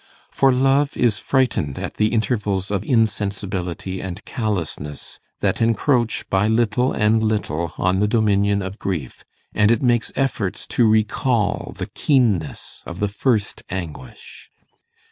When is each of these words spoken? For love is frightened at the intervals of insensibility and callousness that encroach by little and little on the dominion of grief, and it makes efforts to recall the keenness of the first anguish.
For 0.31 0.51
love 0.51 0.97
is 0.97 1.19
frightened 1.19 1.77
at 1.77 1.97
the 1.97 2.07
intervals 2.07 2.71
of 2.71 2.83
insensibility 2.83 4.01
and 4.01 4.25
callousness 4.25 5.19
that 5.41 5.61
encroach 5.61 6.27
by 6.27 6.47
little 6.47 6.91
and 6.91 7.21
little 7.21 7.75
on 7.77 7.99
the 7.99 8.07
dominion 8.07 8.63
of 8.63 8.79
grief, 8.79 9.23
and 9.53 9.69
it 9.69 9.83
makes 9.83 10.11
efforts 10.15 10.65
to 10.73 10.89
recall 10.89 11.75
the 11.77 11.85
keenness 11.85 12.81
of 12.87 12.97
the 12.99 13.09
first 13.09 13.61
anguish. 13.69 14.49